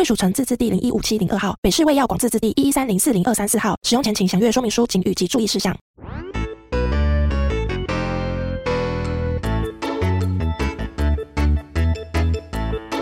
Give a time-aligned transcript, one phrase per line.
[0.00, 3.76] 贵属城自治地零一五七零二号，北市卫药广自治地一一三零四零二三四号。
[3.82, 5.76] 使用前请详阅说明书、请及注意事项。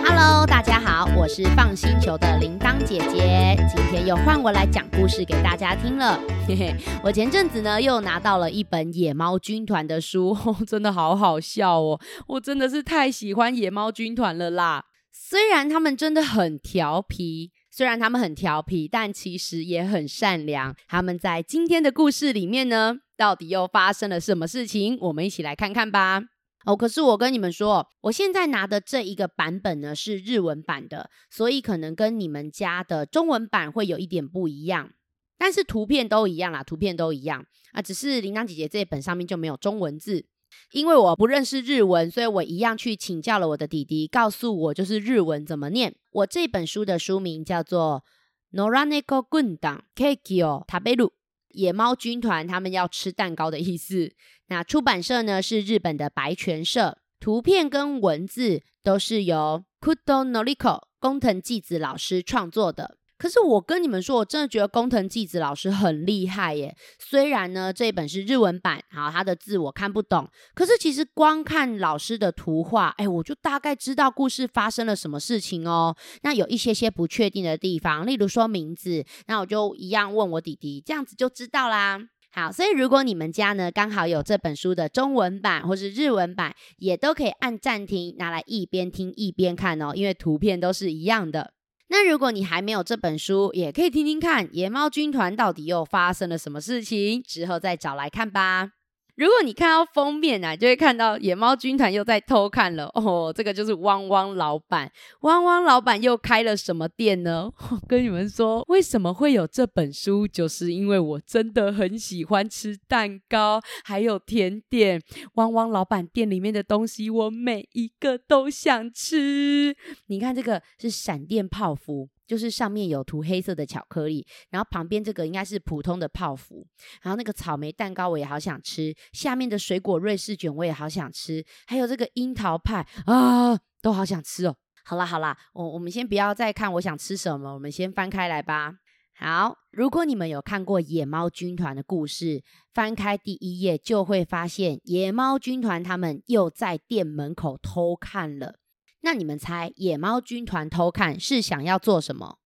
[0.05, 6.19] Hello，大家好，我是放星球的铃铛姐姐，今天又换我来讲故事给大家听了。
[6.49, 6.75] 嘿嘿，
[7.05, 12.01] 我前阵子呢又拿到了一本野猫军团的书， 真的好好笑哦！
[12.27, 14.87] 我真的是太喜欢野猫军团了啦。
[15.21, 20.75] 虽然他们真的很调皮，虽然他们很调皮，但其实也很善良。
[20.87, 24.97] 他们在今天的故事里面呢，到底又发生了什么事情？
[25.01, 26.23] 我们一起来看看吧。
[26.65, 34.93] 哦，可是我跟你们说，我现在拿的这一个版本呢是日文版的，所以可能跟你们家的中文版会有一点不一样，
[35.37, 40.27] 但是图片都一样啦，图片都一样啊，只是铃铛姐姐这本上面就没有中文字，
[40.73, 45.95] 因为我不认识日文，所以我一样去请教了我的弟弟，告诉我就是日文怎么念。
[46.11, 48.05] 我这本书的书名叫做
[48.59, 51.07] 《noraniko gundam Kekyo Taberu》，
[51.49, 54.13] 野猫军团他们要吃蛋糕的意思。
[54.49, 62.98] 那出版社呢是日本的白泉社，图片跟文字都是由 Kudo Noriko 工藤纪子老师创作的。
[63.19, 66.75] 可是我跟你们说，我真的觉得工藤纪子老师很厉害耶。
[66.99, 75.97] 虽然呢这一本是日文版，好，他的字我看不懂，可是其实光看老师的图画，哎，我就大概知道故事发生了什么事情哦。
[76.23, 81.99] 那有一些些不确定的地方，例如说名字，那我就一样问我弟弟，这样子就知道啦。
[82.31, 91.53] 好，所以如果你们家呢刚好有这本书的中文版或是日文版，也都可以按暂停拿来一边听一边看哦，因为图片都是一样的。
[91.91, 98.78] 那如果你还没有这本书，也可以听听看野猫军团到底又发生了什么事情，之后再找来看吧。
[99.19, 103.35] 如果你看到封面啊，就会看到野猫军团又在偷看了哦。
[103.37, 104.93] 这个就是汪汪老板，
[105.23, 107.51] 汪汪老板又开了什么店呢？
[107.71, 115.03] 我跟你们说，为什么会有这本书，就是因为我真的很喜欢吃蛋糕，还有甜点。
[115.35, 119.75] 汪汪老板店里面的东西，我每一个都想吃。
[120.07, 122.09] 你看这个是闪电泡芙。
[122.29, 126.67] 就是上面有涂黑色的巧克力，然后旁边这个应该是普通的泡芙，
[127.03, 134.55] 然后那个草莓蛋糕我也好想吃，下面的水果瑞士卷我也好想吃，还有这个樱桃派啊，都好想吃哦。
[134.85, 138.75] 好啦好啦，我我们先不要再看我想吃什么，我们先翻开来吧。
[139.21, 148.61] 好，如果你们有看过野猫军团的故事，翻开第一页就会发现野猫军团他们又在店门口偷看了。
[149.01, 152.39] 那你们猜，野猫军团偷看是想要做什么？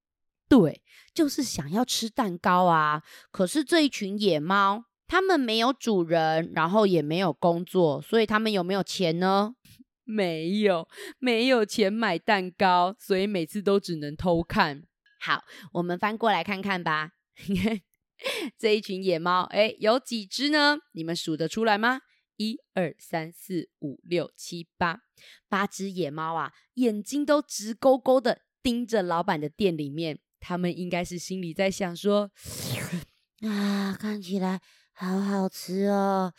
[0.49, 0.83] 对，
[1.15, 3.03] 就是想要吃蛋糕啊！
[3.31, 9.55] 可是这一群野猫，它们没有主人，然后也没有工作，所以它们有没有钱呢？
[10.05, 14.83] 没有，没有钱买蛋糕，所以每次都只能偷看。
[15.21, 17.13] 好，我们翻过来看看吧。
[18.59, 20.79] 这一群野猫，哎，有几只呢？
[20.93, 22.01] 你们数得出来吗？
[22.37, 25.01] 一二三四五六七八，
[25.49, 30.19] 八只野猫啊，眼睛都直勾勾的盯着老板的店里面。
[30.41, 32.31] 他们应该是心里在想说：
[33.47, 34.61] 啊，看起来
[34.93, 36.35] 好好吃哦，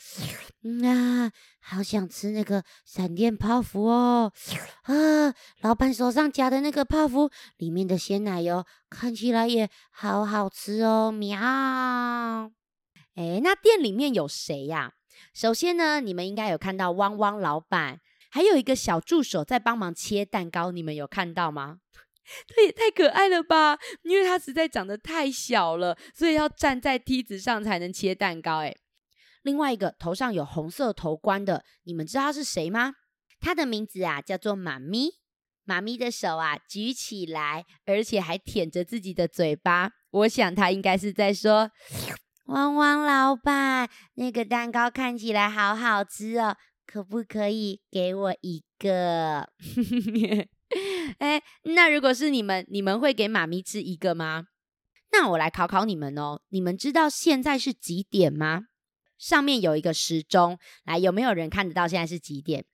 [0.84, 1.32] 啊，
[1.62, 4.34] 好想吃那个闪电泡芙哦，
[4.84, 11.40] 啊，老板手上夹的那个泡芙里面的鲜奶油看起来也好好吃哦，喵。
[13.16, 14.96] 哎，那店里面有谁呀？
[15.34, 21.80] 首先呢，你们应该有看到汪汪老板，还有一个小助手在帮忙切蛋糕，你们有看到吗？
[22.48, 23.78] 他也太可爱了吧！
[24.04, 28.60] 因为他实在长得太小了，所以要站在梯子上才能切蛋糕。
[28.60, 28.74] 哎，
[29.42, 32.94] 另外一个头上有红色头冠的，你们知道是谁吗？
[33.42, 35.22] 他的名字啊叫做妈咪。
[35.66, 39.92] 妈咪的手啊举起来，而且还舔着自己的嘴巴。
[40.12, 41.72] 我想他应该是在说。
[42.54, 46.56] 汪汪老板，那个蛋糕看起来好好吃哦，
[46.86, 49.50] 可不可以给我一个？
[51.18, 54.46] 哎，那如果是你们，你们会给妈咪吃一个吗？
[55.12, 58.66] 那我来考考你们哦，你们知道现在是几点吗？
[59.18, 62.66] 上面有一个时钟，来，有没有人看得到现在是几点？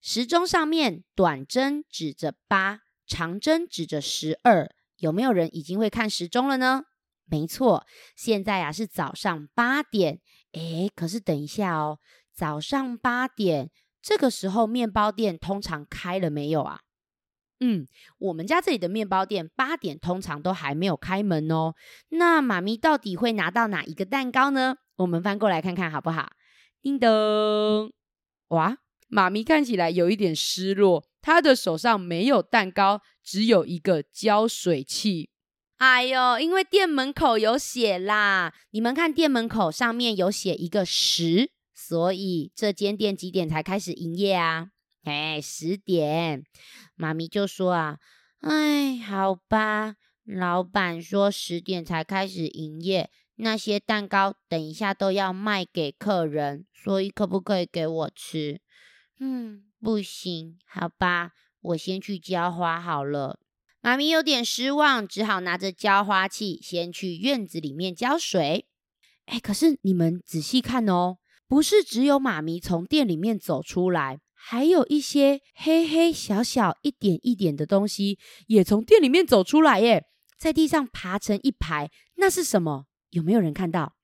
[0.00, 6.86] 时钟上面短针指着八，长针指着十二，有没有人已经会看时钟了呢？
[7.30, 7.86] 没错，
[8.16, 10.20] 现在啊是早上八点。
[10.52, 11.98] 诶，可是等一下哦，
[12.34, 13.70] 早上八点
[14.00, 16.80] 这个时候，面包店通常开了没有啊？
[17.60, 17.86] 嗯，
[18.18, 21.74] 我们家这里的面包店八点通常都还没有开门哦。
[22.10, 24.76] 那妈咪到底会拿到哪一个蛋糕呢？
[24.96, 26.30] 我们翻过来看看好不好？
[26.80, 27.92] 叮咚！
[28.48, 28.78] 哇，
[29.08, 35.30] 妈咪看起来有一点失落，她的手上没有蛋糕，只有一个浇水器。
[35.78, 44.70] 哎呦，因为店门口有写啦，你们看店门口上面有写一个十，所以这间店几点才开始营业啊？
[45.04, 46.42] 哎，十点。
[46.96, 47.98] 妈咪就说啊，
[48.40, 49.94] 哎，好吧，
[50.24, 58.60] 老板说十点才开始营业，那些蛋糕等一下都要卖给客人，所以可不可以给我吃？
[59.20, 63.38] 嗯，不行，好吧，我先去浇花好了。
[63.88, 68.66] 妈咪有点失望，只好拿着浇花器先去院子里面浇水。
[69.24, 78.18] 哎，可是你们仔细看哦，不是只有妈咪从店里面走出来，还有一些黑黑小小一点一点的东西
[78.48, 80.04] 也从店里面走出来耶，
[80.36, 82.84] 在地上爬成一排，那是什么？
[83.08, 83.96] 有没有人看到？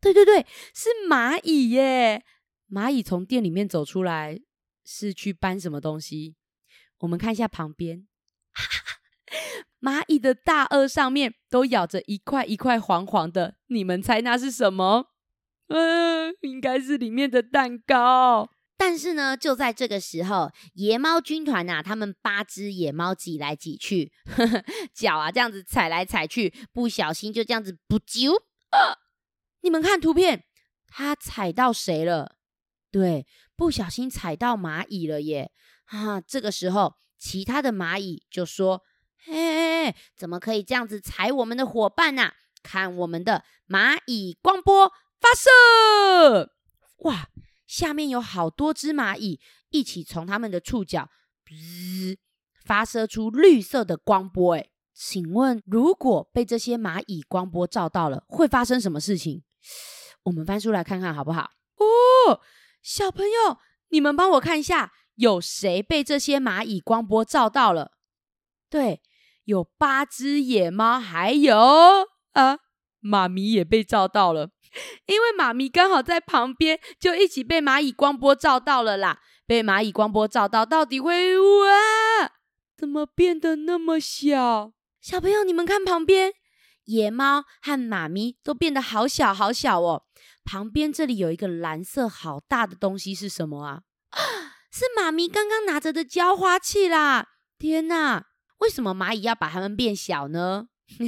[0.00, 0.44] 对对对，
[0.74, 2.24] 是蚂蚁耶！
[2.68, 4.40] 蚂蚁从店里面走出来，
[4.84, 6.34] 是去搬什么东西？
[7.00, 8.08] 我们看一下旁边，
[9.80, 15.06] 蚂蚁的大颚上面都咬着一块一块黄黄的，你们猜那是什么？
[15.68, 18.50] 嗯，应该是里面的蛋糕。
[18.78, 24.12] 但是呢，就在这个时候，野猫军团呐，他们八只野猫挤来挤去，
[24.94, 28.42] 脚啊这样子踩来踩去，不小心就这样子不揪。
[29.62, 30.44] 你们看图片，
[30.86, 32.36] 他踩到谁了？
[32.90, 33.26] 对，
[33.56, 35.50] 不小心踩到蚂蚁了耶。
[35.86, 36.20] 啊！
[36.20, 38.82] 这个时候，其他的蚂蚁就说
[39.24, 42.32] ：“嘿，怎么可以这样子踩我们的伙伴呢？
[42.62, 44.88] 看我们的蚂蚁光波
[45.20, 46.52] 发射！
[46.98, 47.28] 哇，
[47.66, 49.40] 下面有好多只蚂蚁
[49.70, 51.08] 一起从他们的触角
[52.64, 54.56] 发射出绿色的光波。
[54.56, 59.44] 哎，请问，如果被这些蚂蚁光波照到了，会发生什么事情？
[60.24, 61.52] 我们翻书来看看好不好？
[61.76, 62.40] 哦，
[62.82, 63.58] 小朋友，
[63.90, 64.92] 你们帮我看一下。
[65.16, 67.92] 有谁被这些蚂蚁光波照到了？
[68.70, 69.02] 对，
[69.44, 71.58] 有八只野猫，还有
[72.32, 72.58] 啊，
[73.00, 74.50] 妈咪也被照到了。
[75.06, 79.20] 因为妈咪刚好在旁边，就一起被蚂蚁光波照到了啦。
[79.46, 82.32] 被蚂蚁光波照到，到底会哇？
[82.76, 84.72] 怎么变得那么小？
[85.00, 86.32] 小朋友，你们看旁边，
[86.84, 90.02] 野猫和妈咪都变得好小好小哦。
[90.44, 93.82] 旁边这里有一个蓝色好大的东西，是什么啊？
[94.76, 97.28] 是妈咪刚刚拿着的浇花器啦！
[97.58, 98.26] 天哪，
[98.58, 100.66] 为什么蚂蚁要把它们变小呢？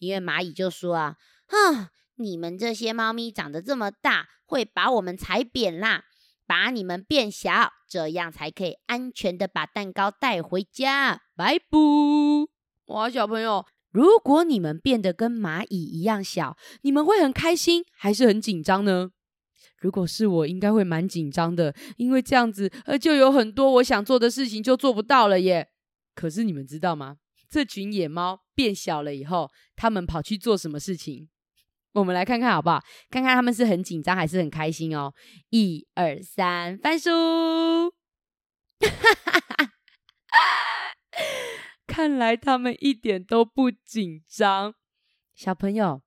[0.00, 1.14] 因为蚂蚁就说啊，
[1.46, 1.86] 哼，
[2.16, 6.02] 你们这些猫咪长得这么大，会把我们踩扁啦，
[6.44, 11.20] 把你们变小，这样才可以安全的把蛋糕带回家。
[11.36, 11.78] 拜拜！
[12.86, 19.10] 哇，小朋友，如果你们变得跟蚂蚁一样小，你们会很开心还是很紧张呢？
[19.82, 25.68] 如果是我，应该会蛮紧张的，因为这样子，呃，就有很多我想做的事情就做不到了耶。
[26.14, 27.16] 可是你们知道吗？
[27.50, 31.28] 这群野猫变小了以后，他们跑去做什么事情？
[31.94, 32.82] 我们来看看好不好？
[33.10, 35.12] 看看他们是很紧张还是很开心哦。
[35.50, 37.10] 一二三，翻书。
[41.86, 44.74] 看来他们一点都不紧张，
[45.34, 46.00] 小朋友。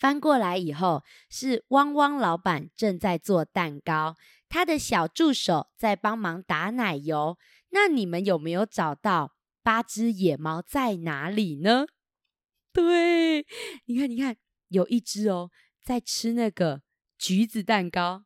[0.00, 4.16] 翻过来以后，是汪汪老板正在做蛋糕，
[4.48, 7.36] 他的小助手在帮忙打奶油。
[7.68, 11.84] 那你们有没有找到八只野猫在哪里呢？
[12.72, 13.44] 对，
[13.84, 14.34] 你看，你看，
[14.68, 15.50] 有一只哦，
[15.84, 16.80] 在吃那个
[17.18, 18.24] 橘子蛋糕，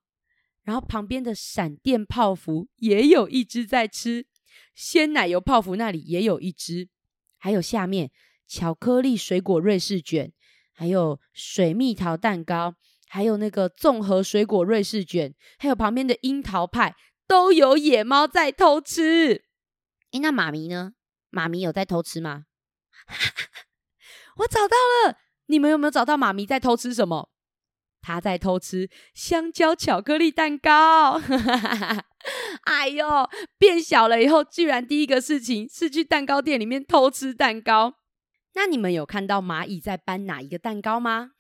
[0.63, 4.29] 然后旁边的闪电泡芙也有一只在吃，
[4.77, 6.89] 鲜奶油泡芙那里也有一只，
[7.37, 8.13] 还有下面
[8.47, 10.33] 巧克力水果瑞士卷。
[10.75, 12.75] 还有水蜜桃蛋糕，
[13.09, 16.95] 还有那个综合水果瑞士卷，还有旁边的樱桃派，
[17.27, 19.45] 都有野猫在偷吃。
[20.13, 20.93] 诶，那妈咪呢？
[21.31, 22.45] 妈咪有在偷吃吗？
[24.39, 24.77] 我找到
[25.07, 27.31] 了，你们有没有找到妈咪在偷吃什么？
[28.01, 31.21] 她在偷吃香蕉巧克力蛋糕。
[32.65, 33.07] 哎呦，
[33.59, 37.95] 变小了以后，居然第一个事情是去蛋糕店里面偷吃蛋糕。
[38.55, 41.31] 那你们有看到蚂蚁在搬哪一个蛋糕吗？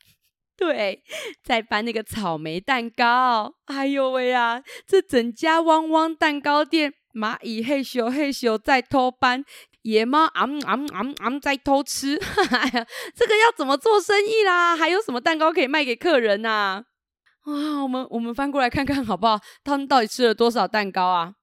[0.56, 1.02] 对，
[1.42, 3.54] 在搬那个草莓蛋糕。
[3.64, 9.44] 哎呦喂呀，这整家汪汪蛋糕店蚂蚁嘿咻嘿咻在偷搬，
[9.82, 12.16] 野猫昂昂昂昂在偷吃。
[12.50, 14.76] 哎呀，这个要怎么做生意啦？
[14.76, 16.84] 还有什么蛋糕可以卖给客人呐？
[17.42, 19.40] 啊，我们我们翻过来看看好不好？
[19.64, 21.34] 他们到底吃了多少蛋糕啊？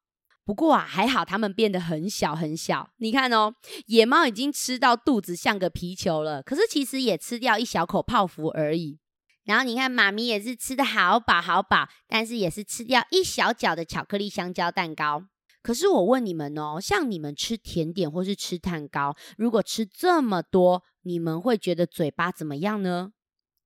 [0.51, 2.89] 不过啊，还好他们变得很小很小。
[2.98, 3.53] 你看哦，
[3.86, 9.00] 野猫已经吃到肚子像个皮球了，可是其实也吃掉一小口泡芙而已。
[9.46, 15.24] 然后你看，妈咪也是吃的好饱好饱，但是也是吃掉一小角的巧克力香蕉蛋糕。
[15.63, 23.12] 可是我问你们哦，像你们吃甜点或是吃蛋糕，如果吃这么多，你们会觉得嘴巴怎么样呢？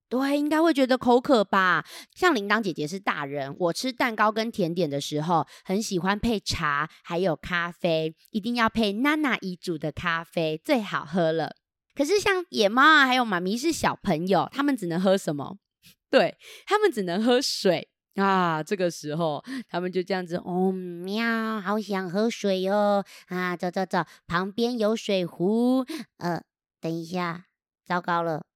[0.08, 1.84] 对，应该会觉得口渴吧。
[2.14, 11.56] 像铃铛姐姐是大人，我吃蛋糕跟甜点的时候，很喜欢配茶，还有咖啡，一定要配娜娜姨煮的咖啡，最好喝了。
[11.94, 15.58] 可是像野猫啊，还有妈咪是小朋友，他们只能喝什么？
[16.08, 16.36] 对
[16.66, 18.62] 他们只能喝水啊！
[18.62, 23.04] 这个时候，他们就这样子，哦喵，好想喝水哦！
[23.26, 25.84] 啊，走走走，旁边有水壶。
[26.18, 26.40] 呃，
[26.80, 27.46] 等一下，
[27.84, 28.46] 糟糕了。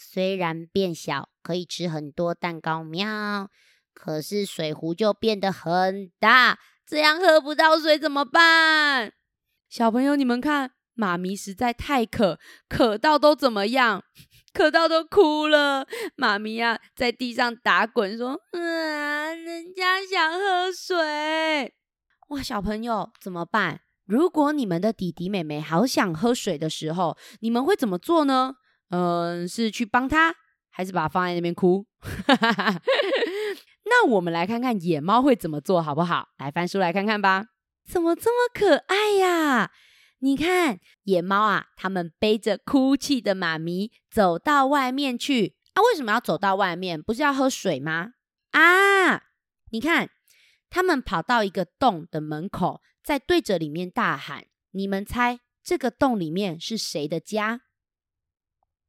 [0.00, 3.48] 虽然变小，可以吃很多蛋糕，喵！
[3.92, 9.12] 可是水壶就变得很大，这样喝不到水怎么办？
[9.68, 12.38] 小朋友，你们看，妈咪实在太渴，
[12.68, 14.04] 渴到都怎么样？
[14.54, 15.88] 渴到都哭了。
[16.14, 21.74] 妈咪呀，在地上打滚，说：“啊，人家想喝水。”
[22.30, 23.80] 哇，小朋友怎么办？
[24.06, 28.54] 如果你们的弟弟妹妹好想喝水的时候，你们会怎么做呢？
[28.90, 30.34] 嗯，是去帮他，
[30.70, 31.86] 还是把它放在那边哭？
[33.84, 36.28] 那我们来看看野猫会怎么做好不好？
[36.38, 37.46] 来翻书来看看吧。
[37.86, 39.70] 怎么这么可爱呀？
[40.20, 45.54] 你看野猫啊，他们背着哭泣的妈咪走到外面去。
[45.74, 47.00] 啊，为什么要走到外面？
[47.02, 48.12] 不是要喝水吗？
[48.50, 49.22] 啊，
[49.70, 50.10] 你看，
[50.68, 54.46] 他们跑到一个洞的门口，在对着里面大喊。
[54.72, 57.62] 你们猜这个洞里面是谁的家？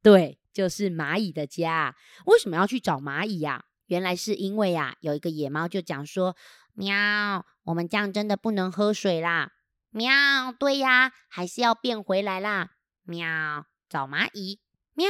[0.02, 1.94] 对，就是蚂蚁的家。
[2.26, 3.64] 为什么要去找蚂蚁呀？
[3.86, 6.36] 原来是因为呀，有一个野猫就讲说
[6.74, 9.50] ：“喵，我们这样真的不能喝水啦。”
[9.90, 12.70] 喵，对呀，还是要变回来啦。
[13.02, 14.60] 喵，找蚂蚁。
[14.94, 15.08] 喵，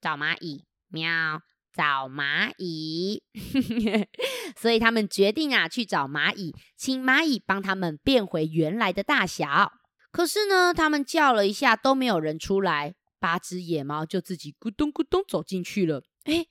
[0.00, 0.66] 找蚂蚁。
[0.88, 1.40] 喵，
[1.72, 3.22] 找蚂蚁。
[4.54, 9.72] 所以他们决定啊，去找蚂蚁，请蚂蚁帮他们变回原来的大小。
[10.12, 12.94] 可是呢，他们叫了一下，都没有人出来。
[13.20, 16.02] 八只野猫就自己咕咚咕咚走进去了。
[16.24, 16.46] 哎，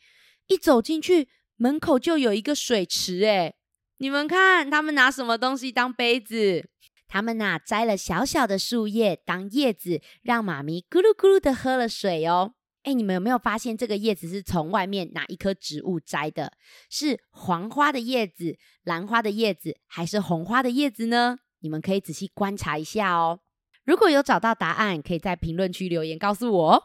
[0.48, 3.26] 一走进去，门口就有一个水池。
[3.26, 3.56] 哎，
[3.98, 6.70] 你们看，他们拿什么东西当杯子？
[7.08, 12.54] 他们呐摘了小小的树叶当叶子，让妈咪咕噜咕噜的喝了水哦。
[12.84, 16.54] 哎，你们有没有发现这个叶子是从外面哪一棵植物摘的？
[16.90, 21.40] 是黄花的叶子、兰花的叶子，还是红花的叶子呢？
[21.60, 23.42] 你们可以仔细观察一下哦。
[23.90, 26.84] 如果有找到答案，可以在评论区留言告诉我。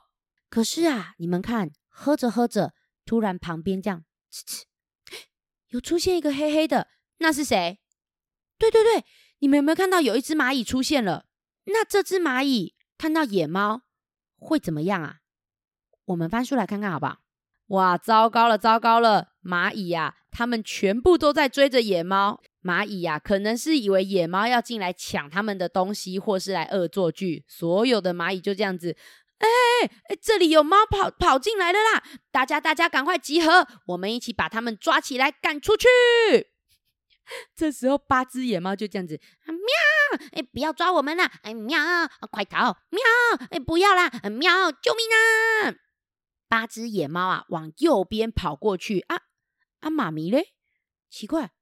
[0.49, 2.73] 可是啊，你们看，喝着喝着，
[3.05, 4.63] 突然旁边这样，呲呲，
[5.69, 7.79] 有出现一个黑黑的，那是谁？
[8.57, 9.05] 对对对，
[9.41, 11.27] 你们有没有看到有一只蚂蚁出现了？
[11.65, 13.83] 那这只蚂蚁看到野猫
[14.39, 15.17] 会怎么样啊？
[16.07, 17.19] 我们翻书来看看好不好？
[17.67, 19.35] 哇，糟糕了，糟糕了！
[19.43, 22.41] 蚂蚁呀，它们全部都在追着野猫。
[22.65, 27.45] 蚂蚁呀，可能是以为野猫要进来抢他们的东西，或是来恶作剧。
[27.47, 28.97] 所有的蚂蚁就这样子，
[29.39, 29.47] 哎
[30.09, 32.03] 哎，这里有猫跑跑进来了啦！
[32.31, 35.87] 大家大家赶快集合，我们一起把它们抓起来赶出去。
[37.55, 40.25] 这时候八只野猫就这样子，喵！
[40.33, 41.31] 哎，不要抓我们啦！
[41.43, 41.79] 哎，喵！
[42.31, 42.77] 快逃！
[42.91, 43.01] 喵！
[43.51, 44.11] 哎，不要啦！
[44.31, 44.71] 喵！
[44.73, 45.75] 救命啊！
[46.49, 49.23] 八只野猫啊，往右边跑过去啊
[49.81, 49.91] 啊！
[49.91, 50.55] 妈咪嘞？
[51.11, 51.53] 奇怪，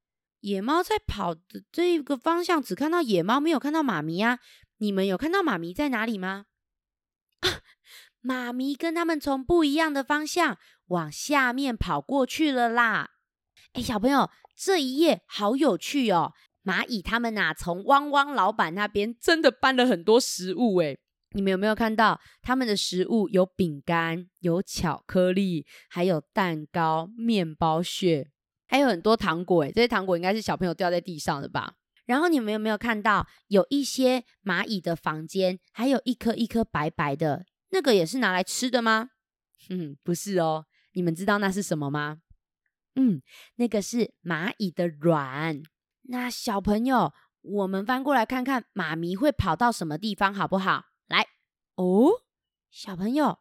[0.43, 4.39] 野猫在跑的这个方向只看到野猫，没有看到妈咪啊！
[4.79, 6.47] 你们有看到妈咪在哪里吗？
[7.41, 7.49] 啊，
[8.21, 13.11] 妈咪跟他们从不一样的方向往下面跑过去了啦！
[13.73, 16.33] 哎，小朋友，这一页好有趣哦！
[16.65, 20.99] 蚂蚁他们呐，从汪汪老板那边真的搬了很多食物哎。
[21.35, 23.29] 你们有没有看到他们的食物？
[23.29, 28.31] 有饼干，有巧克力，还有蛋糕、面包屑，
[28.73, 29.65] 还有很多糖果。
[29.65, 31.75] 诶这些糖果应该是小朋友掉在地上的吧？
[32.07, 39.11] 然后你们有没有看到有一些蚂蚁的房间，还有一颗一颗白白的，那个也是拿来吃的吗？
[39.69, 40.65] 嗯，不是哦。
[40.95, 42.21] 你们知道那是什么吗？
[42.95, 43.21] 嗯，
[43.57, 45.63] 那个是蚂蚁的卵。
[46.05, 47.13] 那小朋友，
[47.43, 50.87] 我们翻过来看看，妈咪会跑到什么地方，好不好？
[51.09, 51.27] 来
[51.75, 52.09] 哦，
[52.71, 53.41] 小朋友，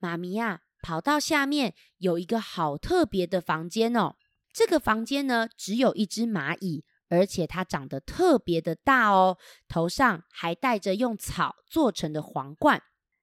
[0.00, 4.16] 妈咪呀，跑到下面有一个好特别的房间哦。
[4.56, 9.36] 这个房间呢，只有一只蚂蚁，而且它长得特别的大哦，
[9.68, 12.82] 头上还戴着用草做成的皇冠。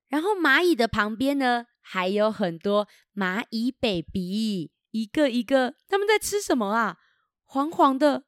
[0.09, 6.97] 然后蚂蚁的旁边呢，还有很多蚂蚁 baby，一个一个，他们在吃什么啊？
[7.45, 8.25] 黄黄的，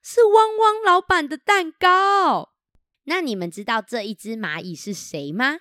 [0.00, 2.50] 是汪汪老板的蛋糕。
[3.06, 5.56] 那你们知道这一只蚂蚁是谁吗？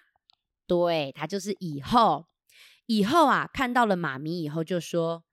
[0.67, 2.27] 对，它就是蚁后。
[2.85, 5.23] 蚁后啊，看到了妈咪以后就说：“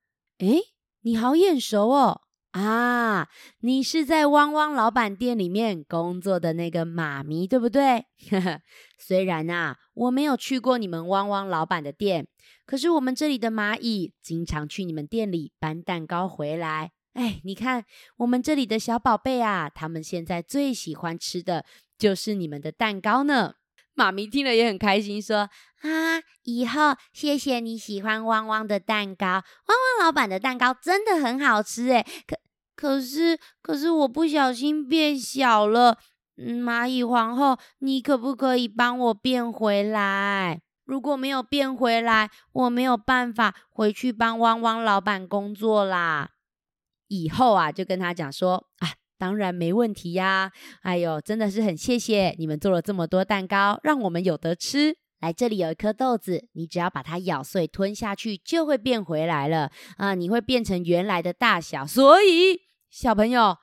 [0.40, 0.62] 诶，
[1.02, 2.20] 你好眼熟哦！
[2.50, 3.28] 啊，
[3.60, 8.04] 你是在汪汪老板店里面工作的那个妈咪，对不对？
[8.98, 12.28] 虽然啊，我没有去过你们汪汪老板的店，
[12.66, 16.92] 可是我们这里的蚂蚁经常去你们店里搬蛋糕回来。
[17.14, 17.86] 哎，你看
[18.18, 21.64] 我们这里的小宝贝啊，他们现在最喜欢吃的
[21.96, 23.54] 就是你们的蛋糕呢。”
[24.00, 25.50] 妈咪听了也很开心，说
[25.84, 32.06] ：“啊，以后谢谢你喜欢汪汪的蛋糕，汪汪老板的蛋糕真的很好吃诶。
[32.26, 32.36] 可
[32.74, 35.98] 可是可是我不小心变小了，
[36.38, 40.62] 蚂蚁皇后，你可不可以帮我变回来？
[40.86, 46.30] 如果没有变回来，我没有办法回去帮汪汪老板工作啦。
[47.08, 50.50] 以后啊，就跟他讲说啊。”当然没问题呀！
[50.80, 54.96] 哎呦，真的是很谢谢你们做了这么多蛋糕，让我们有得吃。
[55.20, 60.14] 来，这里有一颗豆子，你只要把它咬碎吞下去，就会变回来了啊！
[60.14, 61.86] 你会变成原来的大小。
[61.86, 63.58] 所以，小朋友，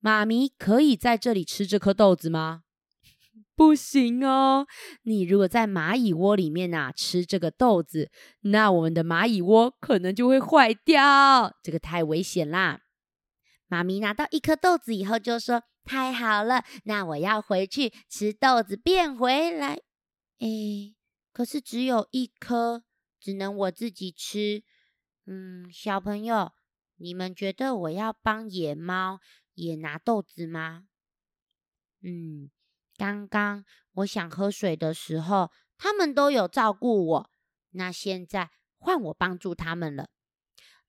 [0.00, 2.62] 妈咪可以在这里吃这颗豆子吗？
[3.54, 4.66] 不行哦！
[5.02, 12.80] 你如果在蚂蚁窝里面呐吃这个豆子，那我们的蚂蚁窝可能就会坏掉，这个太危险啦！
[13.66, 19.80] 妈咪拿到一颗豆子以后就说：“太好了，那我要回去吃豆子变回来。”
[20.38, 20.94] 哎，
[21.32, 22.84] 可是只有一颗，
[23.18, 24.62] 只能我自己吃。
[25.26, 26.52] 嗯，小朋友，
[26.96, 29.20] 你们觉得我要帮野猫
[29.54, 30.84] 也拿豆子吗？
[32.02, 32.50] 嗯，
[32.96, 37.30] 刚刚我想喝水的时候，他们都有照顾我，
[37.70, 40.10] 那现在换我帮助他们了。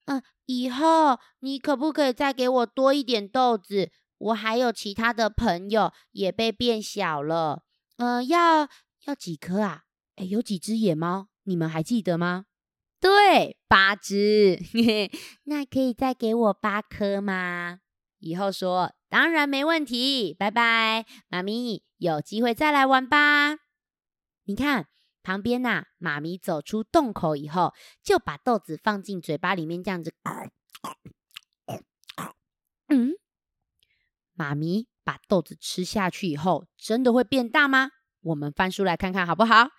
[0.06, 3.92] 嗯，以后你可不可以再给我多一点豆子？
[4.18, 7.64] 我还有其他的朋友也被变小了。
[7.98, 8.70] 嗯，要
[9.06, 9.84] 要几颗啊？
[10.16, 11.28] 哎，有几只野猫？
[11.44, 12.46] 你们还记得吗？
[13.02, 14.60] 对，八只。
[15.46, 17.80] 那可以再给我八颗吗？
[18.20, 20.34] 以后说，当然没问题。
[20.34, 23.58] 拜拜，妈咪，有机会再来玩吧。
[24.46, 24.88] 你看。
[25.26, 30.14] 旁边呐，妈咪走出洞口以后，就把豆子放进嘴巴里面，这样子。
[32.88, 33.14] 嗯，
[34.34, 37.90] 妈咪把豆子吃下去以后，真的会变大吗？
[38.22, 39.70] 我们翻书来看看好不好？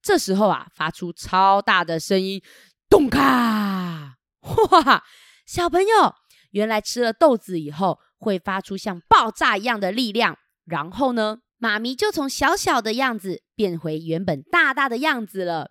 [0.00, 2.40] 这时候啊，发出超大的声音，
[2.88, 4.18] 咚咔！
[4.42, 5.04] 哇，
[5.44, 6.14] 小朋友，
[6.52, 11.40] 原来吃了豆子以后，会发出像爆炸一样的力量，然后呢？
[11.64, 15.70] 妈咪就从小小的样子变回原本大大的样子了。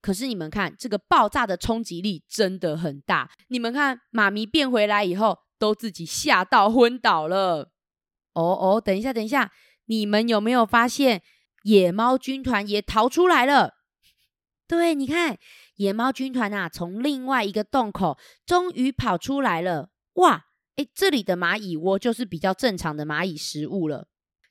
[0.00, 3.30] 可是你们看，这个爆炸的冲击力真的很大。
[3.46, 7.70] 你们看，妈咪变回来以后，都自己吓到昏倒了。
[8.32, 9.52] 哦哦，等一下，等一下，
[9.84, 11.22] 你们有没有发现
[11.62, 13.74] 野猫军团也逃出来了？
[14.66, 15.38] 对，你看，
[15.76, 19.90] 野猫军团啊，从另外一个洞口终于跑出来了。
[20.14, 24.08] 哇，哎，这里的蚂蚁窝就是比较正常的蚂蚁食物了。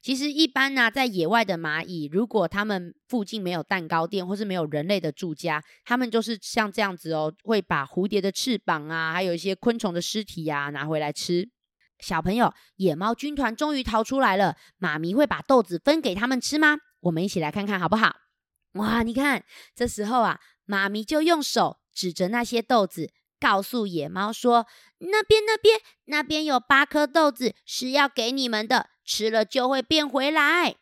[0.07, 11.49] 其实一般呢，在野外的蚂蚁，如果它们附近没有蛋糕店，或是没有人类的住家，它们就是像这样子哦，会把蝴蝶的翅膀啊，还有一些昆虫的尸体啊拿回来吃。
[11.99, 16.77] 小朋友，野猫军团终于逃出来了，妈咪会把豆子分给他们吃吗？
[17.01, 18.15] 我们一起来看看好不好？
[18.75, 19.43] 哇，你看，
[19.75, 24.67] 这时候啊，妈咪就用手指着那些豆子，告诉野猫说
[24.99, 30.75] ：“那边、那边、那边有八颗豆子，是要给你们的。”吃了就会变回来。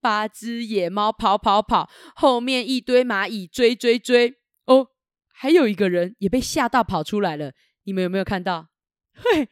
[0.00, 4.34] 八只野猫跑跑跑，后面一堆蚂蚁追追追。
[4.66, 4.88] 哦，
[5.32, 7.52] 还有一个人也被吓到跑出来了。
[7.84, 8.68] 你们有没有看到？
[9.14, 9.48] 嘿，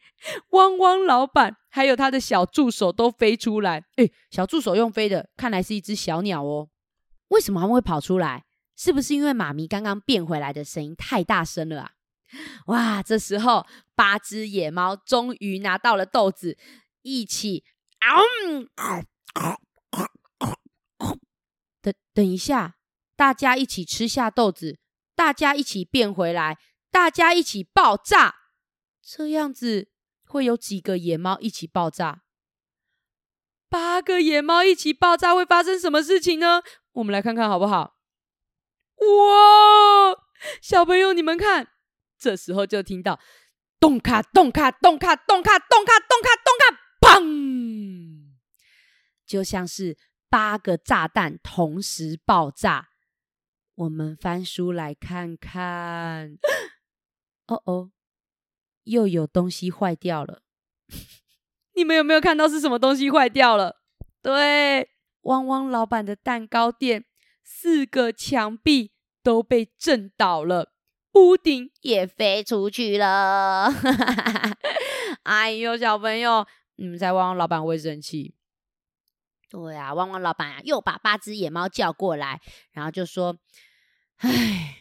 [0.49, 3.85] 汪汪老板还有他的小助手都飞出来。
[3.95, 6.69] 哎，小助手用飞的，看来是一只小鸟哦。
[7.29, 8.43] 为什么他们会跑出来？
[8.75, 11.91] 是不是因为妈咪刚刚变回来的声音太大声了啊？
[12.67, 16.57] 哇，这时候八只野猫终于拿到了豆子，
[17.03, 17.63] 一起。
[21.81, 22.75] 等等一下，
[23.15, 24.79] 大家一起吃下豆子，
[25.15, 26.57] 大家一起变回来，
[26.91, 28.35] 大家一起爆炸，
[29.01, 29.89] 这样子
[30.25, 32.23] 会有几个野猫一起爆炸？
[33.69, 36.61] 八个野猫一起爆炸会发生什么事情呢？
[36.93, 37.95] 我们来看看好不好？
[38.97, 40.17] 哇，
[40.61, 41.69] 小朋友你们看，
[42.19, 43.17] 这时候就听到
[43.79, 46.65] 咚卡咚卡咚卡咚卡咚卡咚卡咚卡，
[46.99, 47.50] 砰！
[49.31, 49.97] 就像是
[50.29, 52.89] 八个炸弹同时爆炸。
[53.75, 56.37] 我们翻书来看看，
[57.47, 57.91] 哦哦，
[58.83, 60.41] 又有东西坏掉了。
[61.75, 63.77] 你们有没有看到是什么东西坏掉了？
[64.21, 64.89] 对，
[65.21, 67.05] 汪汪老板的蛋糕店，
[67.41, 68.91] 四个墙壁
[69.23, 70.73] 都被震倒了，
[71.13, 73.71] 屋顶也飞出去了。
[75.23, 78.35] 哎呦，小朋友，你们猜汪汪老板会生气？
[79.51, 82.39] 对啊，汪汪老板啊，又把八只野猫叫过来，
[82.71, 83.37] 然后就说
[84.23, 84.77] ：“哎，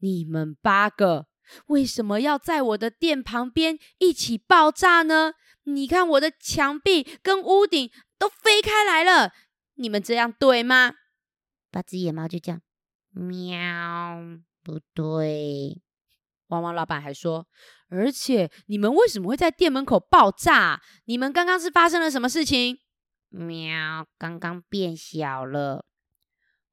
[0.00, 1.26] 你们八个
[1.68, 5.32] 为什么要在我的店旁边一起爆炸呢？
[5.62, 9.32] 你看我的墙壁跟屋顶都飞开来了，
[9.76, 10.92] 你们这样对吗？”
[11.72, 12.60] 八只野猫就这样，
[13.12, 14.20] 喵，
[14.62, 15.80] 不对。
[16.48, 17.46] 汪汪老板还说
[17.88, 20.82] ：“而且你们为什么会在店门口爆炸？
[21.06, 22.78] 你们刚刚是发生了什么事情？”
[23.34, 25.84] 喵，刚刚变小了。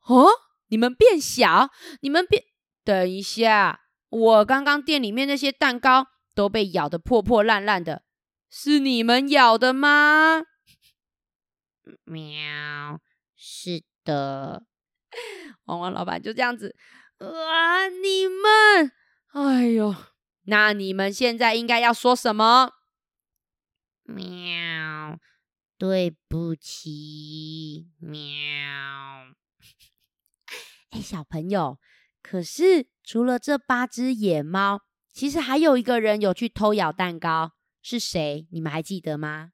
[0.05, 0.27] 哦，
[0.67, 1.69] 你们变小？
[2.01, 2.43] 你们变？
[2.83, 8.03] 等一下，我刚刚店里面那些蛋糕都被咬得破破烂烂的，
[8.49, 10.43] 是你们咬的吗？
[12.03, 12.99] 喵，
[13.35, 14.63] 是的。
[15.65, 16.75] 汪汪老板就这样子。
[17.17, 18.91] 啊，你们，
[19.33, 19.95] 哎呦，
[20.43, 22.71] 那你们现在应该要说什么？
[24.03, 25.17] 喵。
[25.81, 28.15] 对不起，喵。
[30.91, 31.79] 哎，小朋友，
[32.21, 38.47] 可是除了这八只野猫，其实还有一个人有去偷咬蛋糕，是谁？
[38.51, 39.53] 你们还记得吗？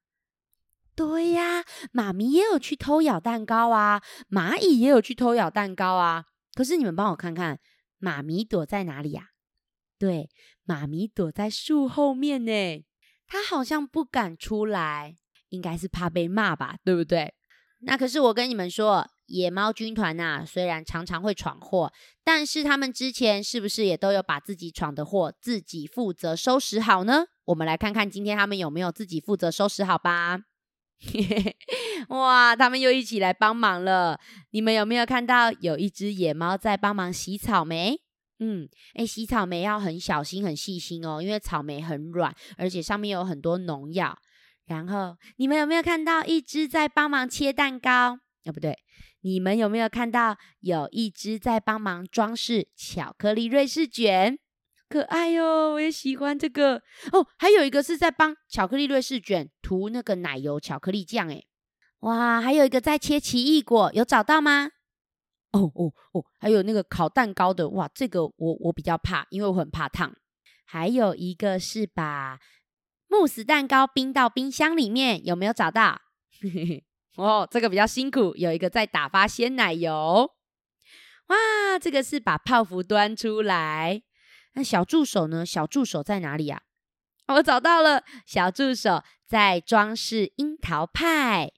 [0.98, 1.64] 对呀，
[1.94, 6.26] 妈咪也有去偷咬蛋糕啊，蚂蚁也有去偷咬蛋糕啊。
[6.56, 7.62] 可是你们帮我看看，
[8.00, 9.30] 妈咪躲在哪里呀？
[9.98, 10.30] 对，
[10.66, 12.84] 妈咪躲在树后面呢，
[13.26, 15.16] 它好像不敢出来。
[15.50, 17.34] 应该是怕被骂吧，对不对？
[17.82, 27.26] 那可是我跟你们说，野猫军团呐，虽然常常会闯祸，但是他们之前是不是也都有把自己闯的祸自己负责收拾好呢？
[27.46, 30.40] 我们来看看今天他们有没有自己负责收拾好吧。
[32.10, 34.20] 哇，他们又一起来帮忙了。
[34.50, 38.02] 你们有没有看到有一只野猫在帮忙洗草莓？
[38.40, 44.18] 嗯，哎，洗草莓要很小心、很细心哦，因为草莓很软，而且上面有很多农药。
[44.68, 48.20] 然后你们有没有看到一只在帮忙切蛋糕？
[48.44, 48.78] 啊，不对，
[49.22, 54.38] 你们有没有看到有一只在帮忙装饰巧克力瑞士卷？
[54.90, 56.82] 可爱哟，我也喜欢这个
[57.14, 57.26] 哦。
[57.38, 61.44] 还有一个是在帮巧克力瑞士卷涂那个奶油巧克力酱，哎，
[62.00, 64.72] 哇，还有一个在切奇异果，有找到吗？
[65.52, 70.14] 哦哦哦，还有那个烤蛋糕的，哇，这个我我比较怕，因为我很怕烫。
[70.66, 72.38] 还有一个是把。
[73.20, 76.02] 慕斯蛋糕冰到冰箱里面，有没有找到？
[77.18, 80.32] 哦，这个比较辛苦，有一个在打发鲜奶油。
[81.30, 84.04] 哇，这个是把泡芙端出来。
[84.54, 85.44] 那小助手呢？
[85.44, 86.62] 小助手在哪里呀？
[87.28, 91.52] 我找到了，小助手在装饰樱桃派。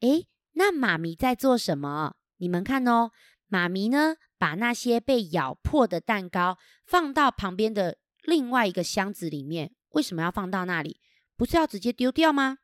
[0.00, 2.14] 诶，那妈咪在做什么？
[2.36, 3.10] 你们看哦，
[3.48, 9.72] 妈咪呢，把那些被咬破的蛋糕放到旁边的另外一个箱子里面。
[9.94, 11.00] 为什么要放到那里？
[11.36, 12.58] 不是要直接丢掉吗？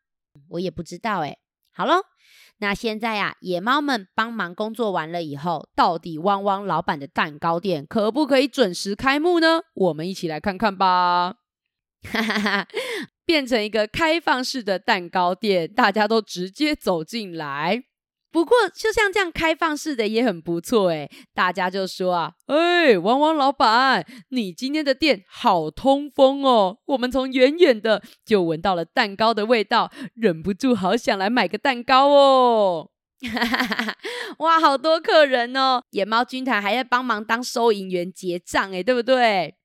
[0.51, 1.39] 我也不知道哎。
[1.73, 2.03] 好喽，
[2.59, 9.63] 那现在呀，野猫们帮忙工作完了以后，到底汪汪老板的蛋糕店可不可以准时开幕呢？
[9.75, 11.37] 我们一起来看看吧。
[12.03, 12.69] 哈哈哈，
[13.25, 17.85] 变成一个开放式的蛋糕店，大家都直接走进来。
[18.33, 32.91] 不过，就像这样开放式的也很不错诶大家就说啊，哎，汪汪老板，你今天的店好通风哦，我们从远远的就闻到了蛋糕的味道，忍不住好想来买个蛋糕哦。
[34.39, 39.57] 哇，好多客人哦，野猫军团还在帮忙当收银员结账诶对不对？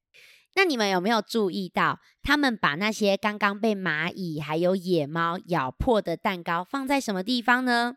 [0.56, 7.96] 那你们有没有注意到，他们把那些刚刚被蚂蚁还有野猫咬破的蛋糕放在什么地方呢？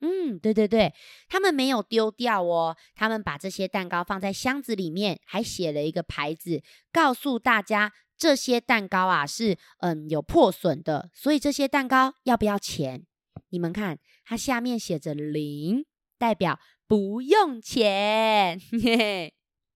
[0.00, 0.94] 嗯，对对对，
[1.28, 13.04] 他们没有丢掉哦，他们把这些蛋糕放在箱子里面，还写了一个牌子，告诉大家这些蛋糕啊是嗯有破损的，所以这些蛋糕要不要钱？
[13.50, 15.84] 你们看，它下面写着零，
[16.16, 19.34] 代表不用钱，嘿 嘿，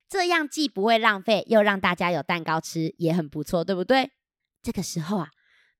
[0.09, 4.11] 这样既不会浪费，又让大家有蛋糕吃，也很不错，对不对？
[4.63, 5.31] 这个时候啊，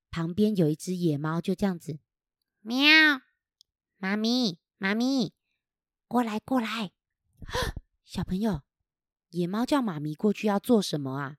[0.09, 1.99] 旁边有一只野猫，就这样子，
[2.61, 3.21] 喵。
[4.03, 5.33] 妈咪，妈咪，
[6.09, 6.91] 过来，过来！
[8.03, 8.63] 小朋友，
[9.29, 11.37] 野猫叫妈咪过去要做什么啊？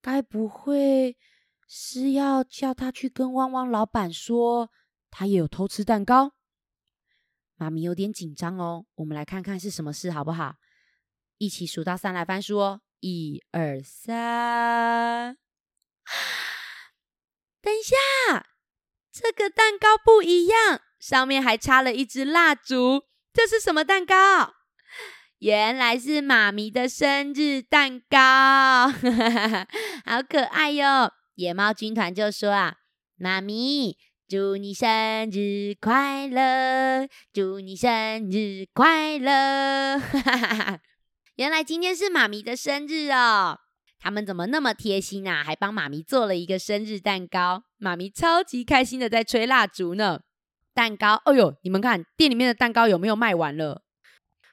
[0.00, 1.18] 该不会
[1.66, 4.70] 是要叫他去跟汪汪老板说
[5.10, 6.36] 他也有偷吃蛋糕？
[7.56, 10.58] 妈咪有点紧张哦，我们来看看是什么事好不好？
[11.38, 15.36] 一起数到三来翻书哦，一二三。
[17.60, 18.46] 等一下，
[19.10, 24.52] 这个蛋糕不一样，上面还插了一支蜡烛，这是什么蛋糕？
[25.38, 28.88] 原来是妈咪的生日蛋糕，
[30.04, 31.10] 好可爱哟！
[31.36, 32.76] 野猫军团就说啊
[33.16, 33.96] ：“妈咪，
[34.28, 39.98] 祝你生日快乐，祝你生日快乐！”
[41.36, 43.60] 原来今天是妈咪的生日哦，
[43.98, 45.42] 他们怎么那么贴心啊？
[45.42, 50.20] 还帮妈咪做了一个生日蛋糕，妈咪超级开心的在吹蜡烛呢。
[50.74, 53.82] 蛋糕，哎呦，你们看店里面的蛋糕有没有卖完了？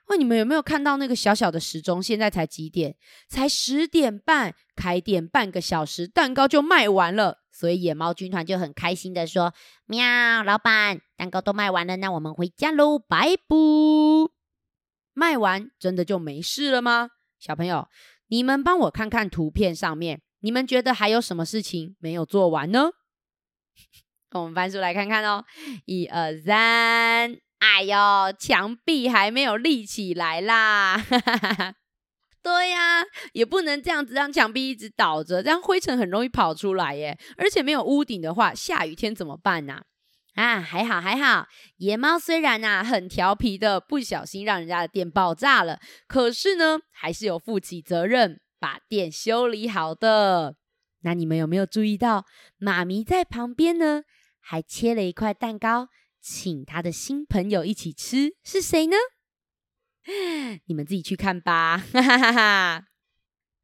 [0.07, 2.01] 喂，你们有没有看到那个小小的时钟？
[2.01, 2.95] 现在才几点？
[3.27, 7.39] 才十点半，开店半个小时，蛋糕就卖完了。
[7.51, 9.53] 所以野猫军团就很开心的说
[9.85, 13.55] ：“喵，老板，蛋糕都卖完了，那我们回家喽，拜拜。”
[15.13, 17.09] 卖完真的就没事了吗？
[17.39, 17.87] 小朋友，
[18.27, 22.91] 你们帮我看看图片上面，你们觉得还有什么事情没有做完呢？
[24.31, 25.43] 我们翻书来看看哦，
[25.85, 27.37] 一二三。
[27.59, 27.95] 哎呦，
[28.37, 31.03] 墙壁还没有立起来啦！
[32.43, 37.17] 对呀，也不能这样子让墙壁一直倒着，这样灰尘很容易跑出来耶。
[37.37, 39.81] 而且没有屋顶的话，下雨天怎么办呢？
[40.35, 50.55] 啊，还好还好，野猫虽然啊很调皮的，不小心让人家的电爆炸了，可是呢，还是有负起责任把电修理好的。
[51.01, 52.25] 那你们有没有注意到，
[52.57, 54.03] 妈咪在旁边呢，
[54.49, 55.89] 还切了一块蛋糕？
[56.21, 58.95] 请他的新朋友一起吃是谁呢？
[60.67, 61.83] 你们自己去看吧。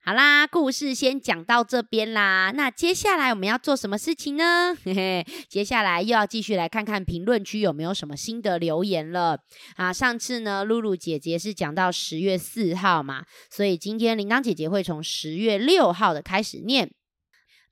[0.05, 2.51] 好啦，故事先讲到这边啦。
[2.53, 4.75] 那接下来我们要做什么事情呢？
[4.83, 9.39] 嘿嘿，接下来又要继续来看看评论区有没有什么新的留言了。
[9.77, 16.91] 啊，上次呢，露露姐姐是讲到十月四号嘛，所以今天铃铛姐姐会从十月六号的开始念。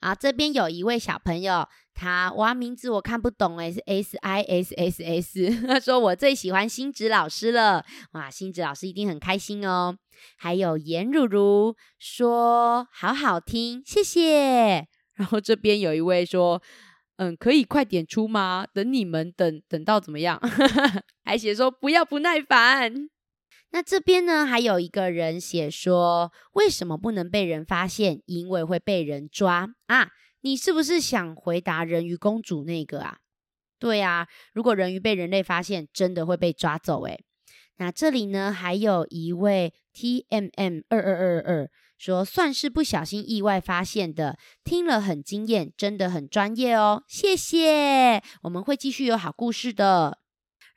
[0.01, 1.67] 啊，这边有一位小朋友。
[1.93, 5.67] 他哇，名字我看不懂诶，是 S I S S S。
[5.67, 9.97] 他说我最喜欢星子老师了，哇，星子老师一定很开心哦。
[10.37, 14.87] 还有颜如如说好好听，谢谢。
[15.15, 16.61] 然后这边有一位说，
[17.17, 18.65] 嗯，可以快点出吗？
[18.73, 20.39] 等你们等等到怎么样？
[21.25, 23.09] 还写说不要不耐烦。
[23.71, 28.21] 那这边呢，还有一个人写说，为什么不能被人发现？
[28.25, 30.09] 因为会被人抓啊。
[30.41, 33.19] 你是不是想回答人鱼公主那个啊？
[33.79, 37.23] 对啊，如果人鱼被人类发现，真的会被抓走诶。
[37.77, 48.21] 那这里呢，还有一位 T M M 二二二二说，算是不小心意外发现的，听了很惊艳，真的很专业哦，谢谢。
[48.43, 50.20] 我们会继续有好故事的。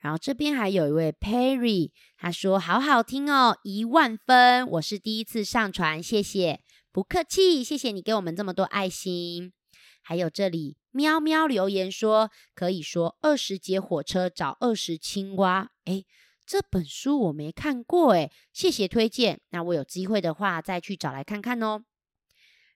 [0.04, 4.68] 然后这边还有一位 Perry，他说好好听哦，一万分。
[4.72, 6.60] 我是第一次上传，谢谢。
[6.92, 9.54] 不客气，谢谢你给我们这么多爱心。
[10.02, 15.70] 还有这里喵喵留言说，可以说二十节火车找二十青蛙。
[15.86, 16.04] 哎，
[16.44, 19.40] 这本书我没看过，哎，谢谢推荐。
[19.52, 21.82] 那我有机会的话再去找来看看哦。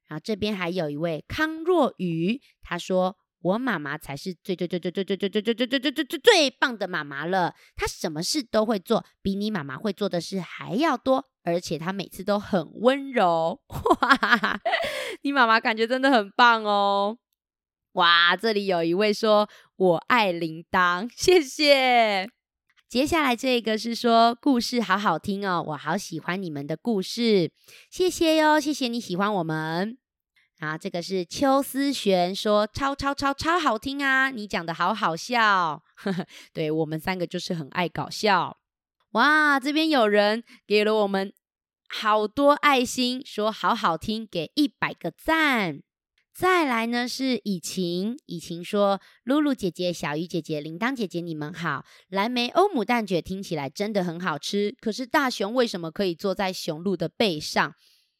[0.06, 7.54] 然后这边还有一位康若雨，他说我妈妈才是最最最最最最最最最最最最最最最棒的妈妈了。
[7.76, 11.28] 她什么事都会做，比你妈妈会做的事还要多。
[11.44, 13.60] 而且她每次都很温柔，
[14.00, 14.60] 哇！
[15.22, 17.16] 你妈妈感觉真的很棒哦，
[17.92, 18.36] 哇！
[18.36, 22.28] 这里有一位说“我爱铃铛”，谢谢。
[22.88, 27.50] 接下来这个是说故事好好听哦，我好喜欢你们的故事，
[27.90, 29.98] 谢谢哟，谢谢你喜欢我们。
[30.58, 35.82] 啊，这个是邱思璇说超超超超好听啊，你讲的好好笑，
[36.52, 38.58] 对我们三个就是很爱搞笑。
[39.12, 41.32] 哇，这边有人给了我们。
[41.90, 45.80] 好多爱心，说好好听，给一百个赞。
[46.34, 51.86] 再来呢是以晴，以晴说：露露姐姐、小鱼姐姐、铃铛姐姐，你们好。
[52.10, 57.74] 蓝莓欧姆蛋卷听起来真的很好吃，可是大熊为什么可以坐在雄鹿的背上，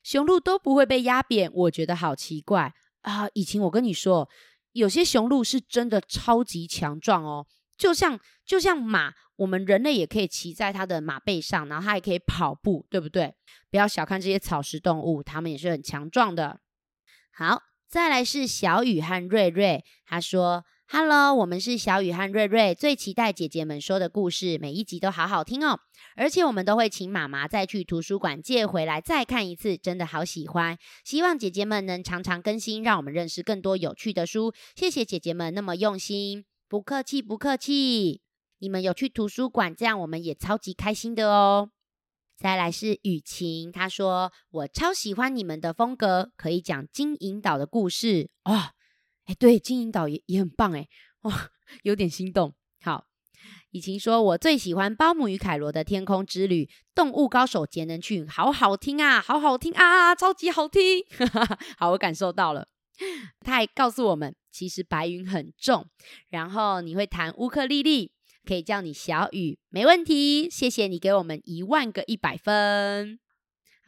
[0.09, 1.51] 雄鹿都不会被压扁？
[1.53, 3.29] 我觉得好奇怪啊！
[3.35, 4.27] 以晴，我跟你说，
[4.73, 9.13] 有些雄鹿是真的超级强壮哦，就像就像马。
[9.37, 13.35] 我们人类也可以骑在它的马背上，然后它也可以跑步，对不对？
[13.71, 16.59] 不要小看这些草食动物，它们也是很强壮的。
[17.31, 25.81] 好，再来是小雨和瑞瑞，他说 Hello，我们是小雨和瑞瑞，最期待姐姐们说的故事，每一集都好好听哦。
[26.17, 30.79] 而且我们都会请妈妈再去图书馆借回来再看一次，真的好喜欢。
[31.05, 34.55] 希望姐姐们能常常更新，让我们认识更多有趣的书。
[34.75, 38.23] 谢谢姐姐们那么用心，不客气不客气。
[38.61, 41.69] 你们有去图书馆，这样我们也超级开心的哦。
[42.39, 48.71] 再来是雨晴，她说我超喜欢你们的风格，可以讲金银岛的故事哦。
[49.29, 50.89] 哎，对，金银岛也也很棒哎，
[51.23, 51.51] 哇，
[51.85, 52.55] 有点心动。
[52.81, 53.05] 好，
[53.71, 61.05] 以晴说，我最喜欢包姆与凯罗的天空之旅，动物高手节能去，好好听啊，好好听啊，超级好听。
[61.77, 62.69] 好，我感受到了。
[63.41, 65.87] 他还告诉我们，其实白云很重，
[66.31, 68.13] 然后你会弹乌克丽丽，
[68.47, 70.49] 可以叫你小雨，没问题。
[70.49, 73.21] 谢谢你给我们一万个一百分。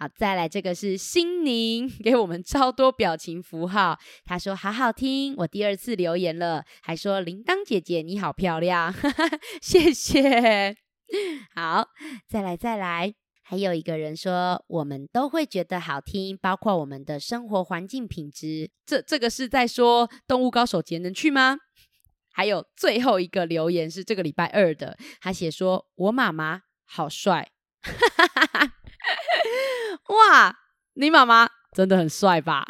[0.00, 3.98] 好，再来这个是心宁给我们超多表情符号。
[4.24, 8.94] 他说好好听，我第二次留言了，还说铃铛姐姐你好漂亮，
[9.60, 10.74] 谢谢。
[11.54, 11.86] 好，
[12.26, 18.70] 再来再来，还有一个人说我们都会觉得好听，包括我们的生活环境品质。
[18.86, 21.58] 这这个是在说动物高手节能去吗？
[22.32, 27.50] 还有最后一个留言是这个礼拜二的，他写说我妈妈好帅。
[30.10, 30.56] 哇，
[30.94, 32.64] 你妈妈真的很帅吧？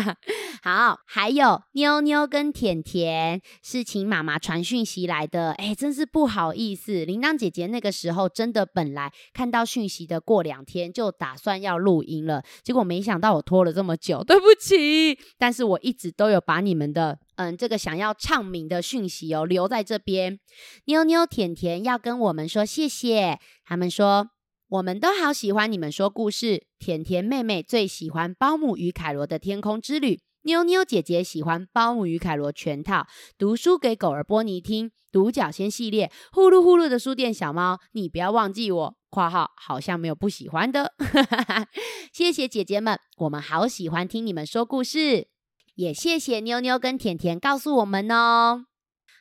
[0.64, 7.04] 好，还有妞妞跟甜甜是请妈妈传讯息来的，哎，真是不好意思。
[7.04, 15.18] 铃铛姐姐那个时候真的本来看到讯息的过两天就打算要录音了，结果没想到我拖了这么久，对不起。
[15.38, 20.38] 但是我一直都有把你们的嗯这个想要唱名的讯息哦留在这边。
[20.86, 24.30] 妞妞甜甜要跟我们说谢谢，他们说。
[24.70, 26.64] 我们都好喜欢你们说故事。
[26.78, 33.00] 甜甜妹妹最喜欢《包姆与凯罗的天空之旅》，妞妞姐姐喜欢《包姆与凯罗全套》，
[33.36, 38.94] 读书给狗儿波尼听，独角仙系列，呼噜呼噜的书店小猫，你不要忘记我。
[39.10, 40.94] （括号好像没有不喜欢的。
[42.14, 45.26] ）谢谢姐姐们，我们好喜欢听你们说故事，
[45.74, 48.66] 也谢谢妞妞跟甜甜告诉我们哦。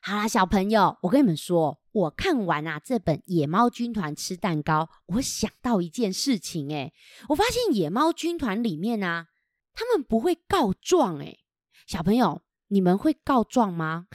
[0.04, 4.84] 好啦，小朋友，我跟你们说，我看完啊这本《野猫军团吃蛋糕》，
[5.16, 6.94] 我想到一件事情，哎，
[7.30, 9.28] 我发现野猫军团里面啊，
[9.74, 11.38] 他们不会告状，哎，
[11.88, 14.08] 小朋友，你们会告状吗？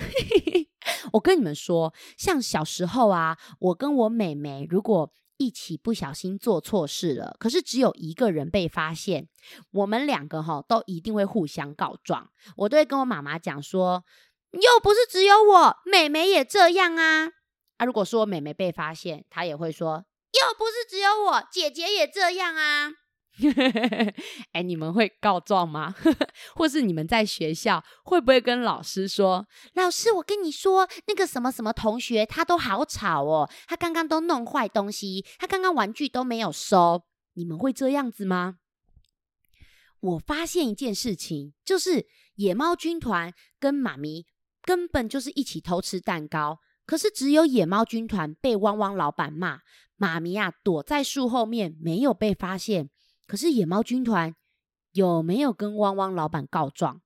[1.14, 9.28] 我跟你们说，像小时候啊，我跟我妹妹如果一起不小心做错事了，可是只有一个人被发现，
[9.72, 14.04] 我们两个哈都一定会互相告状，我都会跟我妈妈讲说。
[14.52, 17.32] 又不是只有我，妹妹也这样啊！
[17.76, 22.92] 啊，如果说妹妹被发现，她也会说，又不是只有我，姐姐也这样啊！
[24.52, 25.94] 哎，你们会告状吗？
[26.54, 38.58] 或是你们在学校会不会跟老师说，老师，我跟你说，那个什么什么同学，他都好吵哦，他刚刚都弄坏东西，他刚刚玩具都没有收，你们会这样子吗？
[39.98, 42.06] 我发现一件事情，就是
[42.36, 44.26] 野猫军团跟妈咪。
[44.66, 49.60] 根本就是一起偷吃蛋糕，可是只有野猫军团被汪汪老板骂，
[49.96, 52.90] 妈咪啊躲在树后面没有被发现。
[53.26, 54.34] 可是野猫军团
[54.92, 57.00] 有没有跟汪汪老板告状？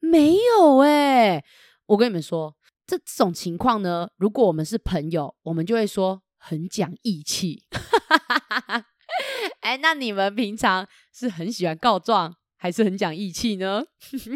[0.00, 1.44] 没有哎！
[1.86, 7.64] 我跟你们说，这种情况呢，如果我们是朋友，我们就会说很讲义气。
[9.60, 12.36] 哎，那你们平常是很喜欢告状？
[12.58, 13.84] 还是很讲义气呢，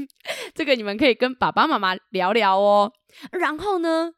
[0.54, 2.92] 这个你们可以跟爸爸妈妈聊聊哦。
[3.32, 4.12] 然后呢，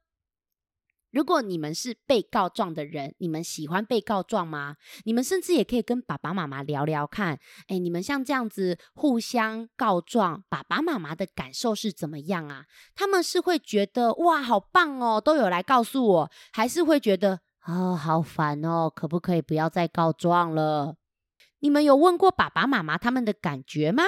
[1.12, 4.76] 如果你们是被告状的人，你们喜欢被告状吗？
[5.04, 12.64] 你们甚至也可以跟爸爸妈妈聊聊看，哎，你们像这样子互相告状，爸爸妈妈的感受是怎么样啊？
[12.94, 20.96] 他们是会觉得哇，好棒哦，都有来告诉我，还是会觉得啊，好烦哦，可不可以不要再告状了？
[21.60, 24.04] 你们有问过爸爸妈妈他们的感觉吗？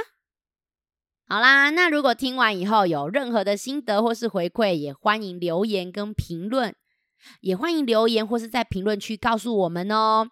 [1.26, 6.74] 好啦，那如果听完以后有任何的心得或是回馈，也欢迎留言跟评论，
[7.40, 10.28] 也欢迎留言或是在评论区告诉我们哦。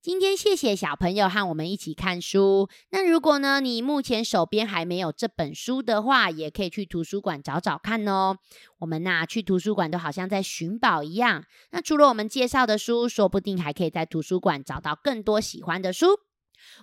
[0.00, 2.68] 今天谢谢小朋友和我们一起看书。
[2.90, 8.36] 那如果呢，你目前手边还没有这本书的话，也可以去图书馆找找看哦。
[8.80, 11.44] 我们呐去图书馆都好像在寻宝一样。
[11.70, 16.18] 那除了我们介绍的书，说不定还可以在图书馆找到更多喜欢的书。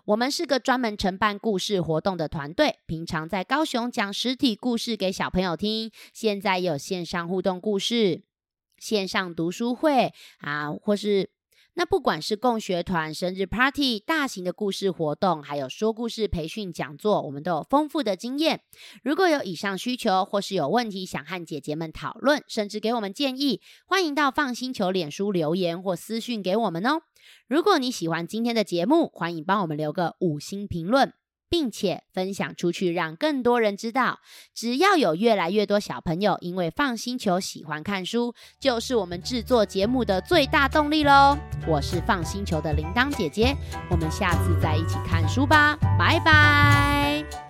[0.05, 8.23] 我们是个专门承办故事活动的团队，平常在高雄讲实体故事给小朋友听，现在有线上互动故事、
[8.79, 11.29] 线上读书会啊，或是
[11.75, 18.61] 那不管是共学团、生日 party、大型的故事活动，还有说故事培训讲座，我们都有丰富的经验。
[19.03, 27.01] 如果有以上需求，或是有问题想和姐姐们讨论，甚至给我们建议，欢迎到放心球脸书留言或私讯给我们哦。
[27.47, 31.13] 如果你喜欢今天的节目，欢迎帮我们留个五星评论。
[31.49, 34.19] 并且分享出去，让更多人知道。
[34.53, 41.37] 只要有越来越多小朋友因为放星球喜欢看书，就是我们制作节目的最大动力喽！
[41.67, 43.55] 我是放星球的铃铛姐姐，
[43.89, 47.48] 我们下次再一起看书吧，拜拜。